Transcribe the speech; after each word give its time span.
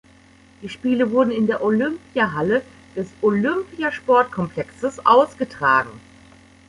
Die 0.63 0.69
Spiele 0.69 1.11
wurden 1.11 1.29
in 1.29 1.45
der 1.45 1.63
Olympiahalle 1.63 2.63
des 2.95 3.07
Olympia-Sportkomplexes 3.21 5.05
ausgetragen. 5.05 5.91